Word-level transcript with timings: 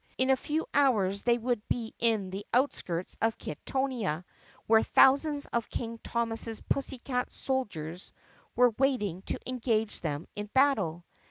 In 0.17 0.31
a 0.31 0.35
few 0.35 0.65
hours 0.73 1.21
they 1.21 1.37
would 1.37 1.61
be 1.69 1.93
in 1.99 2.31
the 2.31 2.43
outskirts 2.55 3.15
of 3.21 3.37
Kittonia 3.37 4.23
where 4.65 4.81
thousands 4.81 5.45
of 5.53 5.69
King 5.69 5.99
Thomas's 6.03 6.59
pussycat 6.59 7.31
soldiers 7.31 8.11
were 8.55 8.71
waiting 8.79 9.21
to 9.27 9.37
engage 9.47 9.99
them 9.99 10.27
in 10.35 10.47
battle. 10.55 11.05